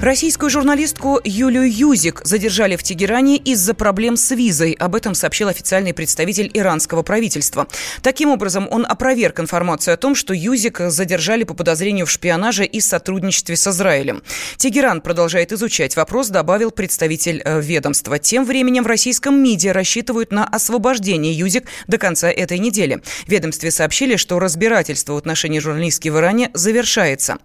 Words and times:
Российскую 0.00 0.48
журналистку 0.48 1.20
Юлию 1.24 1.68
Юзик 1.68 2.20
задержали 2.22 2.76
в 2.76 2.84
Тегеране 2.84 3.36
из-за 3.36 3.74
проблем 3.74 4.16
с 4.16 4.30
визой. 4.30 4.70
Об 4.78 4.94
этом 4.94 5.12
сообщил 5.12 5.48
официальный 5.48 5.92
представитель 5.92 6.48
иранского 6.54 7.02
правительства. 7.02 7.66
Таким 8.00 8.30
образом, 8.30 8.68
он 8.70 8.86
опроверг 8.88 9.40
информацию 9.40 9.94
о 9.94 9.96
том, 9.96 10.14
что 10.14 10.32
Юзик 10.32 10.78
задержали 10.86 11.42
по 11.42 11.54
подозрению 11.54 12.06
в 12.06 12.12
шпионаже 12.12 12.64
и 12.64 12.80
сотрудничестве 12.80 13.56
с 13.56 13.66
Израилем. 13.66 14.22
Тегеран 14.56 15.00
продолжает 15.00 15.50
изучать 15.50 15.96
вопрос, 15.96 16.28
добавил 16.28 16.70
представитель 16.70 17.42
э, 17.44 17.60
ведомства. 17.60 18.20
Тем 18.20 18.44
временем 18.44 18.84
в 18.84 18.86
российском 18.86 19.42
МИДе 19.42 19.72
рассчитывают 19.72 20.30
на 20.30 20.46
освобождение 20.46 21.32
Юзик 21.32 21.64
до 21.88 21.98
конца 21.98 22.30
этой 22.30 22.60
недели. 22.60 23.02
В 23.26 23.30
ведомстве 23.30 23.72
сообщили, 23.72 24.14
что 24.14 24.38
разбирательство 24.38 25.14
в 25.14 25.16
отношении 25.16 25.58
журналистки 25.58 26.08
в 26.08 26.16
Иране 26.18 26.52
завершается. 26.54 27.38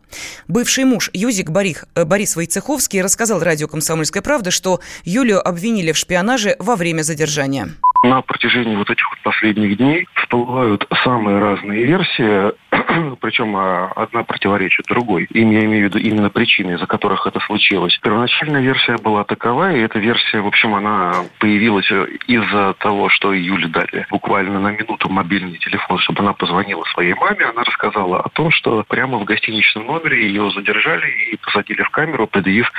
Бывший 0.47 0.83
муж 0.83 1.09
Юзик 1.13 1.49
Борих, 1.49 1.85
э, 1.95 2.05
Борис 2.05 2.35
Войцеховский 2.43 3.01
рассказал 3.01 3.39
радио 3.39 3.69
«Комсомольская 3.69 4.21
правда», 4.21 4.51
что 4.51 4.81
Юлию 5.05 5.39
обвинили 5.47 5.93
в 5.93 5.97
шпионаже 5.97 6.57
во 6.59 6.75
время 6.75 7.01
задержания. 7.01 7.69
На 8.03 8.21
протяжении 8.21 8.75
вот 8.75 8.89
этих 8.89 9.09
вот 9.09 9.19
последних 9.23 9.77
дней 9.77 10.05
всплывают 10.15 10.85
самые 11.05 11.39
разные 11.39 11.85
версии, 11.85 12.51
причем 13.21 13.55
а, 13.55 13.91
одна 13.95 14.23
противоречит 14.23 14.85
другой. 14.87 15.27
И 15.31 15.39
я 15.39 15.65
имею 15.65 15.89
в 15.89 15.93
виду 15.93 15.99
именно 15.99 16.29
причины, 16.29 16.73
из-за 16.73 16.87
которых 16.87 17.27
это 17.27 17.39
случилось. 17.41 17.97
Первоначальная 18.01 18.61
версия 18.61 18.97
была 18.97 19.23
такова, 19.23 19.73
и 19.73 19.79
эта 19.79 19.99
версия, 19.99 20.41
в 20.41 20.47
общем, 20.47 20.75
она 20.75 21.13
появилась 21.39 21.89
из-за 22.27 22.73
того, 22.79 23.09
что 23.09 23.33
Юле 23.33 23.67
дали 23.67 24.05
буквально 24.09 24.59
на 24.59 24.71
минуту 24.71 25.09
мобильный 25.09 25.57
телефон, 25.57 25.97
чтобы 25.99 26.19
она 26.19 26.33
позвонила 26.33 26.83
своей 26.85 27.13
маме. 27.13 27.45
Она 27.45 27.63
рассказала 27.63 28.21
о 28.21 28.29
том, 28.29 28.51
что 28.51 28.83
прямо 28.87 29.17
в 29.17 29.23
гостиничном 29.23 29.85
номере 29.85 30.27
ее 30.27 30.51
задержали 30.51 31.09
и 31.31 31.37
посадили 31.37 31.81
в 31.83 31.89
камеру, 31.89 32.27
предъявив 32.27 32.71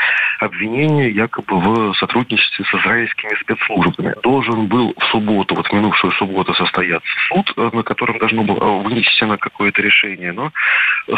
обвинение 0.45 1.11
якобы 1.11 1.59
в 1.59 1.95
сотрудничестве 1.95 2.65
с 2.65 2.75
израильскими 2.75 3.35
спецслужбами. 3.41 4.15
Должен 4.23 4.67
был 4.67 4.95
в 4.97 5.05
субботу, 5.07 5.55
вот 5.55 5.67
в 5.67 5.73
минувшую 5.73 6.13
субботу 6.13 6.55
состояться 6.55 7.09
суд, 7.29 7.53
э, 7.57 7.71
на 7.73 7.83
котором 7.83 8.19
должно 8.19 8.43
было 8.45 8.83
вынесено 8.83 9.37
какое-то 9.37 9.83
решение, 9.83 10.33
но 10.33 10.53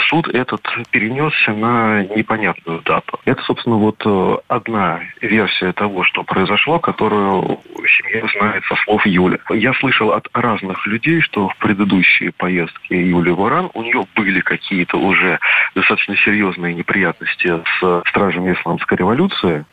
суд 0.09 0.29
этот 0.29 0.63
перенесся 0.91 1.53
на 1.53 2.03
непонятную 2.05 2.81
дату. 2.83 3.21
Это, 3.25 3.43
собственно, 3.43 3.77
вот 3.77 4.03
э, 4.05 4.37
одна 4.49 5.01
версия 5.21 5.73
того, 5.73 6.05
что 6.05 6.23
произошло, 6.23 6.79
которую 6.79 7.61
семья 7.99 8.27
знает 8.39 8.65
со 8.65 8.77
слов 8.85 9.05
Юли. 9.07 9.39
Я 9.51 9.75
слышал 9.75 10.13
от 10.13 10.29
разных 10.33 10.87
людей, 10.87 11.21
что 11.21 11.49
в 11.49 11.57
предыдущие 11.59 12.33
поездки 12.33 12.95
Юли 12.95 13.31
в 13.31 13.47
Иран 13.49 13.71
у 13.75 13.83
нее 13.83 14.07
были 14.15 14.41
какие-то 14.41 14.99
уже 14.99 15.39
достаточно 15.75 16.17
серьезные 16.17 16.75
неприятности 16.75 17.63
с 17.81 18.03
стражами 18.09 18.55
исламской 18.55 18.99
революции, 18.99 19.16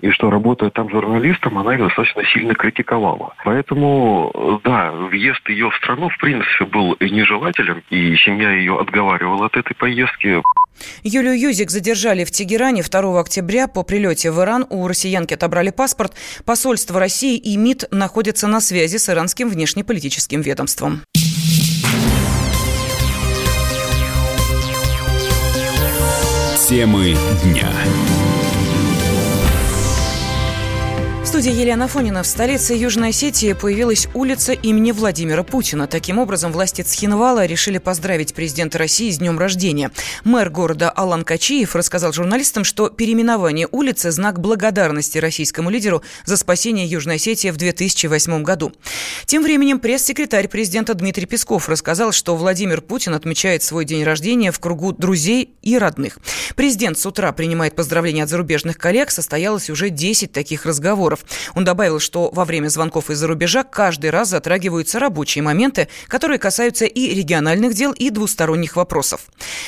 и 0.02 0.12
что, 0.12 0.30
работая 0.30 0.70
там 0.70 0.90
журналистом, 0.90 1.58
она 1.58 1.76
их 1.76 1.80
достаточно 1.80 2.24
сильно 2.34 2.54
критиковала. 2.56 3.34
Поэтому 3.44 4.60
да, 4.64 4.92
въезд 4.92 5.48
ее 5.50 5.70
в 5.70 5.76
страну, 5.76 6.10
в 6.10 6.18
принципе, 6.18 6.66
был 6.66 6.96
нежелателен, 7.00 7.84
и 7.90 8.16
семья 8.18 8.52
ее 8.52 8.80
отговаривала 8.80 9.48
от 9.48 9.58
этой 9.58 9.76
поездки. 9.76 10.42
Юлию 11.04 11.40
Юзик 11.40 11.70
задержали 11.70 12.24
в 12.24 12.32
Тегеране 12.32 12.82
2 12.82 13.20
октября. 13.20 13.68
По 13.68 13.84
прилете 13.84 14.32
в 14.32 14.40
Иран 14.42 14.66
у 14.70 14.88
россиянки 14.88 15.34
отобрали 15.34 15.70
паспорт. 15.70 16.14
Посольство 16.46 17.00
России 17.00 17.38
и 17.38 17.58
МИД 17.58 17.86
находятся 17.92 18.48
на 18.48 18.60
связи 18.60 18.98
с 18.98 19.10
иранским 19.10 19.50
внешнеполитическим 19.50 20.42
ведомством. 20.42 21.02
Темы 26.68 27.16
дня 27.44 27.70
студии 31.34 31.62
Елена 31.62 31.88
Фонина. 31.88 32.22
В 32.22 32.28
столице 32.28 32.76
Южной 32.76 33.10
Осетии 33.10 33.54
появилась 33.54 34.08
улица 34.14 34.54
имени 34.54 34.92
Владимира 34.92 35.42
Путина. 35.42 35.88
Таким 35.88 36.20
образом, 36.20 36.52
власти 36.52 36.84
Цхинвала 36.84 37.48
решили 37.48 37.80
поздравить 37.80 38.36
президента 38.36 38.78
России 38.78 39.10
с 39.10 39.18
днем 39.18 39.40
рождения. 39.40 39.90
Мэр 40.24 40.52
города 40.52 40.92
Алан 40.92 41.24
Качиев 41.24 41.76
рассказал 41.76 42.14
журналистам, 42.14 42.64
что 42.64 42.90
переименование 42.90 43.68
улицы– 43.72 44.12
знак 44.12 44.40
благодарности 44.40 45.18
российскому 45.18 45.72
лидеру 45.72 46.04
за 46.24 46.38
спасение 46.38 46.86
Южной 46.86 47.16
Осетии 47.16 47.50
в 47.50 47.58
2008 47.58 48.44
году. 48.44 48.72
Тем 49.26 49.42
временем 49.42 49.80
пресс-секретарь 49.80 50.48
президента 50.48 50.94
Дмитрий 50.94 51.26
Песков 51.26 51.68
рассказал, 51.68 52.12
что 52.12 52.36
Владимир 52.36 52.82
Путин 52.82 53.16
отмечает 53.16 53.64
свой 53.64 53.86
день 53.86 54.04
рождения 54.04 54.52
в 54.52 54.60
кругу 54.60 54.92
друзей 54.92 55.56
и 55.64 55.80
родных. 55.80 56.20
Президент 56.56 57.00
с 57.00 57.08
утра 57.08 57.32
принимает 57.32 57.76
поздравления 57.76 58.22
от 58.22 58.30
зарубежных 58.30 58.78
коллег. 58.78 59.10
Состоялось 59.10 59.72
уже 59.72 59.90
10 59.90 60.32
таких 60.32 60.68
разговоров. 60.68 61.23
Он 61.56 61.64
добавил, 61.64 62.00
что 62.00 62.30
во 62.32 62.46
время 62.46 62.70
звонков 62.70 63.10
из-за 63.10 63.28
рубежа 63.28 63.64
каждый 63.64 64.10
раз 64.10 64.30
затрагиваются 64.30 65.00
рабочие 65.00 65.44
моменты, 65.44 65.88
которые 66.08 66.40
касаются 66.40 66.86
и 66.86 67.14
региональных 67.14 67.74
дел, 67.74 67.92
и 67.92 68.10
двусторонних 68.10 68.76
вопросов. 68.76 69.22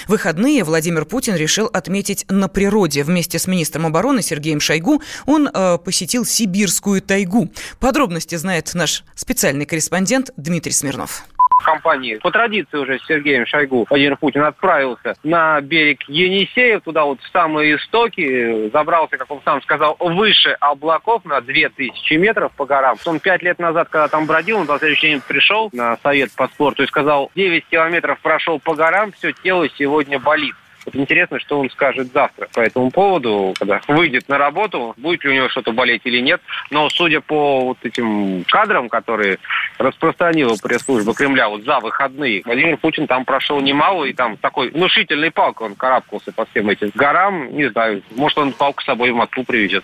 В 0.08 0.12
выходные 0.12 0.64
Владимир 0.64 1.06
Путин 1.06 1.36
решил 1.36 1.70
отметить 1.72 2.26
на 2.30 2.48
природе. 2.48 3.04
Вместе 3.04 3.40
с 3.40 3.48
министром 3.48 3.86
обороны 3.86 4.22
Сергеем 4.22 4.60
Шойгу 4.60 5.02
он 5.26 5.50
э, 5.54 5.78
посетил 5.84 6.26
сибирскую 6.26 7.02
тайгу. 7.02 7.50
Подробности 7.80 8.36
знает 8.36 8.74
наш 8.74 9.04
специальный 9.16 9.66
корреспондент 9.66 10.32
Дмитрий 10.38 10.74
Смирнов 10.74 11.26
компании. 11.64 12.16
По 12.16 12.32
традиции 12.32 12.78
уже 12.78 13.00
с 13.00 13.06
Сергеем 13.06 13.46
Шойгу 13.46 13.86
Владимир 13.90 14.18
Путин 14.18 14.44
отправился 14.44 15.16
на 15.24 15.60
берег 15.62 16.04
Енисея, 16.08 16.80
туда 16.80 17.06
вот 17.06 17.22
в 17.22 17.32
самые 17.32 17.78
истоки, 17.78 18.70
забрался, 18.72 19.18
как 19.18 19.30
он 19.32 19.42
сам 19.44 19.62
сказал, 19.62 19.96
выше 20.00 20.56
облаков 20.60 21.26
на 21.26 21.42
2000 21.42 22.14
метров 22.16 22.52
по 22.54 22.66
горам. 22.66 22.98
Он 23.06 23.20
пять 23.20 23.44
лет 23.44 23.60
назад, 23.60 23.90
когда 23.90 24.08
там 24.08 24.26
бродил, 24.26 24.60
он 24.60 24.66
на 24.66 24.78
следующий 24.80 25.08
день 25.08 25.22
пришел 25.26 25.70
на 25.74 25.98
совет 25.98 26.32
по 26.36 26.48
спорту 26.48 26.84
и 26.84 26.88
сказал, 26.88 27.32
9 27.36 27.66
километров 27.70 28.20
прошел 28.20 28.60
по 28.60 28.76
горам, 28.76 29.12
все 29.12 29.32
тело 29.32 29.68
сегодня 29.78 30.20
болит. 30.20 30.56
Вот 30.85 30.96
интересно, 30.96 31.40
что 31.40 31.59
он 31.59 31.69
скажет 31.69 32.12
завтра 32.13 32.47
по 32.53 32.59
этому 32.59 32.91
поводу, 32.91 33.53
когда 33.57 33.81
выйдет 33.88 34.29
на 34.29 34.38
работу, 34.38 34.94
будет 34.97 35.23
ли 35.23 35.31
у 35.31 35.34
него 35.34 35.50
что-то 35.50 35.72
болеть 35.72 36.01
или 36.06 36.19
нет. 36.19 36.41
Но 36.69 36.90
судя 36.90 37.22
по 37.22 37.62
вот 37.62 37.78
этим 37.84 38.44
кадрам, 38.46 38.90
которые 38.90 39.40
распространила 39.78 40.56
пресс-служба 40.62 41.13
Кремля 41.13 41.50
вот 41.50 41.63
за 41.63 41.79
выходные, 41.79 42.41
Владимир 42.45 42.78
Путин 42.78 43.07
там 43.07 43.25
прошел 43.25 43.59
немало, 43.62 44.06
и 44.06 44.13
там 44.13 44.38
такой 44.38 44.69
внушительный 44.69 45.31
палкой 45.31 45.68
он 45.68 45.75
карабкался 45.75 46.31
по 46.31 46.45
всем 46.45 46.69
этим 46.69 46.91
горам. 46.94 47.56
Не 47.56 47.69
знаю, 47.69 48.01
может 48.16 48.38
он 48.38 48.53
палку 48.53 48.81
с 48.81 48.85
собой 48.85 49.12
в 49.12 49.16
Москву 49.16 49.44
привезет. 49.44 49.84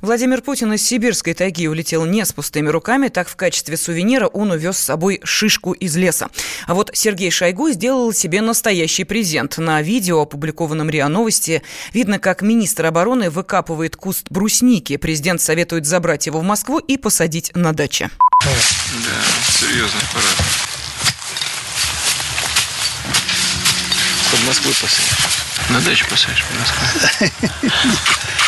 Владимир 0.00 0.42
Путин 0.42 0.72
из 0.72 0.82
сибирской 0.86 1.34
тайги 1.34 1.68
улетел 1.68 2.04
не 2.04 2.24
с 2.24 2.32
пустыми 2.32 2.68
руками, 2.68 3.08
так 3.08 3.28
в 3.28 3.36
качестве 3.36 3.76
сувенира 3.76 4.26
он 4.26 4.50
увез 4.50 4.76
с 4.76 4.84
собой 4.84 5.20
шишку 5.24 5.72
из 5.72 5.96
леса. 5.96 6.28
А 6.66 6.74
вот 6.74 6.90
Сергей 6.92 7.30
Шойгу 7.30 7.70
сделал 7.70 8.12
себе 8.12 8.40
настоящий 8.40 9.04
презент. 9.04 9.58
На 9.58 9.82
видео, 9.82 10.22
опубликованном 10.22 10.90
РИА 10.90 11.08
Новости, 11.08 11.62
видно, 11.92 12.18
как 12.18 12.42
министр 12.42 12.86
обороны 12.86 13.30
выкапывает 13.30 13.96
куст 13.96 14.26
брусники. 14.30 14.96
Президент 14.96 15.40
советует 15.40 15.86
забрать 15.86 16.26
его 16.26 16.40
в 16.40 16.44
Москву 16.44 16.78
и 16.78 16.96
посадить 16.96 17.52
на 17.54 17.72
даче. 17.72 18.10
Да, 18.44 18.50
серьезный 19.52 20.00
аппарат. 20.10 20.36
Под 24.30 24.46
Москвой 24.46 24.74
посадишь. 24.74 25.70
На 25.70 25.80
дачу 25.80 26.06
посадишь 26.08 26.44
под 26.44 26.58
Москвой. 26.60 27.32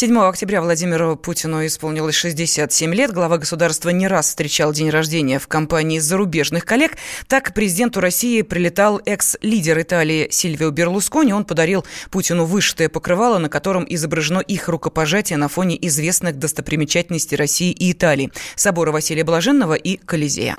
7 0.00 0.18
октября 0.18 0.62
Владимиру 0.62 1.14
Путину 1.14 1.66
исполнилось 1.66 2.14
67 2.14 2.94
лет. 2.94 3.12
Глава 3.12 3.36
государства 3.36 3.90
не 3.90 4.08
раз 4.08 4.28
встречал 4.28 4.72
день 4.72 4.88
рождения 4.88 5.38
в 5.38 5.46
компании 5.46 5.98
зарубежных 5.98 6.64
коллег. 6.64 6.96
Так, 7.28 7.44
к 7.44 7.52
президенту 7.52 8.00
России 8.00 8.40
прилетал 8.40 9.02
экс-лидер 9.04 9.78
Италии 9.78 10.28
Сильвио 10.30 10.70
Берлускони. 10.70 11.34
Он 11.34 11.44
подарил 11.44 11.84
Путину 12.10 12.46
вышитое 12.46 12.88
покрывало, 12.88 13.36
на 13.36 13.50
котором 13.50 13.84
изображено 13.86 14.38
их 14.38 14.70
рукопожатие 14.70 15.36
на 15.36 15.48
фоне 15.48 15.76
известных 15.86 16.38
достопримечательностей 16.38 17.36
России 17.36 17.70
и 17.70 17.92
Италии– 17.92 18.32
собора 18.56 18.92
Василия 18.92 19.24
Блаженного 19.24 19.74
и 19.74 19.98
Колизея. 19.98 20.56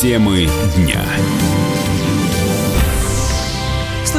Темы 0.00 0.48
дня 0.76 1.04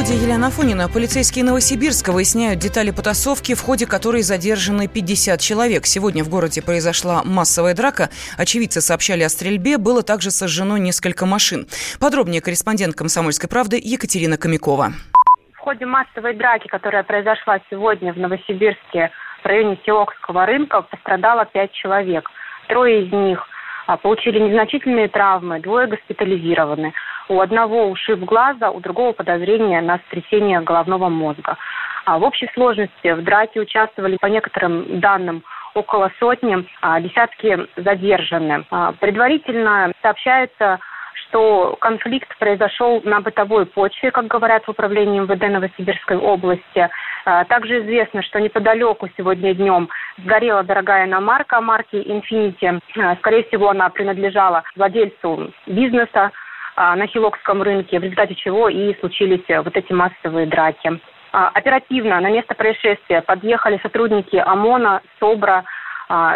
студии 0.06 0.22
Елена 0.22 0.48
Афонина. 0.48 0.88
Полицейские 0.88 1.44
Новосибирска 1.46 2.12
выясняют 2.12 2.60
детали 2.60 2.92
потасовки, 2.92 3.56
в 3.56 3.62
ходе 3.62 3.88
которой 3.88 4.22
задержаны 4.22 4.88
50 4.88 5.40
человек. 5.40 5.86
Сегодня 5.86 6.24
в 6.24 6.30
городе 6.30 6.62
произошла 6.62 7.24
массовая 7.26 7.74
драка. 7.74 8.10
Очевидцы 8.38 8.82
сообщали 8.82 9.24
о 9.24 9.30
стрельбе. 9.30 9.80
Было 9.80 10.04
также 10.04 10.30
сожжено 10.30 10.78
несколько 10.78 11.26
машин. 11.26 11.66
Подробнее 12.00 12.42
корреспондент 12.42 12.94
«Комсомольской 12.96 13.50
правды» 13.50 13.80
Екатерина 13.82 14.38
Комякова. 14.38 14.94
В 15.54 15.58
ходе 15.58 15.86
массовой 15.88 16.36
драки, 16.36 16.68
которая 16.68 17.02
произошла 17.02 17.58
сегодня 17.72 18.14
в 18.14 18.18
Новосибирске 18.18 19.10
в 19.44 19.46
районе 19.48 19.80
Сиокского 19.86 20.46
рынка, 20.46 20.82
пострадало 20.82 21.46
5 21.46 21.72
человек. 21.72 22.30
Трое 22.68 23.08
из 23.08 23.12
них 23.12 23.44
а, 23.88 23.98
получили 23.98 24.40
незначительные 24.40 25.08
травмы, 25.08 25.60
двое 25.62 25.88
госпитализированы. 25.88 26.94
У 27.28 27.42
одного 27.42 27.88
ушиб 27.88 28.20
глаза, 28.20 28.70
у 28.70 28.80
другого 28.80 29.14
подозрение 29.14 29.82
на 29.82 30.00
сотрясение 30.00 30.62
головного 30.62 31.10
мозга. 31.10 31.58
А 32.06 32.20
в 32.20 32.24
общей 32.24 32.48
сложности 32.54 33.14
в 33.14 33.24
драке 33.24 33.62
участвовали, 33.62 34.18
по 34.18 34.28
некоторым 34.28 35.00
данным, 35.00 35.44
около 35.74 36.12
сотни, 36.20 36.66
а 36.82 37.02
десятки 37.02 37.68
задержаны. 37.76 38.66
А 38.70 38.94
предварительно 38.94 39.92
сообщается, 40.02 40.80
что 41.16 41.76
конфликт 41.82 42.38
произошел 42.38 43.02
на 43.04 43.22
бытовой 43.22 43.66
почве, 43.66 44.12
как 44.12 44.28
говорят 44.28 44.66
в 44.66 44.70
управлении 44.70 45.20
МВД 45.20 45.50
Новосибирской 45.50 46.18
области. 46.18 46.90
А, 47.26 47.44
также 47.46 47.82
известно, 47.82 48.22
что 48.22 48.40
неподалеку 48.40 49.10
сегодня 49.18 49.56
днем 49.56 49.90
сгорела 50.18 50.64
дорогая 50.64 51.06
иномарка 51.06 51.60
марки 51.60 51.96
Infiniti. 51.96 52.80
А, 52.98 53.16
скорее 53.16 53.44
всего, 53.46 53.70
она 53.70 53.90
принадлежала 53.90 54.64
владельцу 54.76 55.52
бизнеса 55.66 56.32
на 56.76 57.08
Хилокском 57.08 57.62
рынке, 57.62 58.00
в 58.00 58.04
результате 58.04 58.36
чего 58.36 58.70
и 58.70 58.94
случились 59.00 59.44
вот 59.48 59.76
эти 59.76 59.94
массовые 59.94 60.46
драки. 60.46 61.00
Оперативно 61.32 62.20
на 62.20 62.30
место 62.30 62.54
происшествия 62.56 63.22
подъехали 63.22 63.80
сотрудники 63.82 64.36
ОМОНа, 64.36 65.02
СОБРа, 65.20 65.64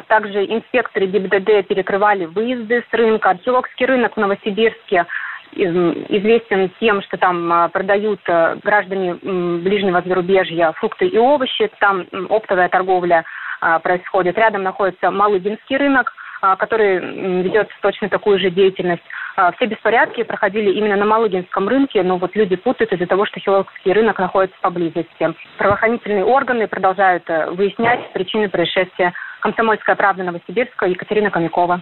также 0.08 0.46
инспекторы 0.46 1.06
ГИБДД 1.08 1.68
перекрывали 1.68 2.26
выезды 2.26 2.84
с 2.90 2.94
рынка. 2.94 3.38
Хилокский 3.44 3.86
рынок 3.86 4.16
в 4.16 4.20
Новосибирске 4.20 5.06
известен 5.54 6.72
тем, 6.80 7.02
что 7.02 7.18
там 7.18 7.52
а, 7.52 7.70
продают 7.70 8.20
э, 8.28 8.58
граждане 8.64 9.16
ближнего 9.16 10.02
зарубежья 10.02 10.74
фрукты 10.74 11.08
и 11.08 11.18
овощи. 11.18 11.70
Там 11.80 12.06
оптовая 12.30 12.70
торговля 12.70 13.26
а, 13.62 13.80
происходит. 13.80 14.38
Рядом 14.38 14.64
находится 14.64 15.12
Малыгинский 15.12 15.78
рынок, 15.78 16.14
а, 16.14 16.19
который 16.42 17.00
ведет 17.44 17.70
точно 17.82 18.10
такую 18.10 18.40
же 18.40 18.50
деятельность. 18.50 19.04
Все 19.56 19.66
беспорядки 19.66 20.24
проходили 20.24 20.72
именно 20.72 20.96
на 20.96 21.06
Малыгинском 21.06 21.68
рынке, 21.68 22.04
но 22.04 22.18
вот 22.18 22.36
люди 22.36 22.56
путают 22.56 22.92
из-за 22.92 23.08
того, 23.08 23.26
что 23.26 23.40
Хилокский 23.40 23.94
рынок 23.94 24.20
находится 24.20 24.58
поблизости. 24.62 25.34
Правоохранительные 25.58 26.26
органы 26.26 26.68
продолжают 26.68 27.24
э, 27.30 27.50
выяснять 27.52 28.12
причины 28.14 28.50
происшествия. 28.50 29.14
Комсомольская 29.42 29.96
правда 29.96 30.24
Новосибирска, 30.24 30.86
Екатерина 30.88 31.32
Комякова. 31.32 31.82